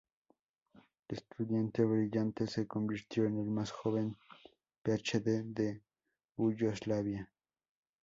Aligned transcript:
Estudiante 1.09 1.83
brillante, 1.85 2.47
se 2.47 2.65
convirtió 2.65 3.25
en 3.27 3.37
el 3.37 3.51
más 3.51 3.69
joven 3.69 4.17
PhD 4.83 5.43
de 5.45 5.83
Yugoslavia. 6.39 7.31